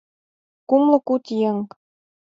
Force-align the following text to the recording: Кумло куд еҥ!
Кумло 0.69 0.97
куд 1.07 1.23
еҥ! 1.49 1.57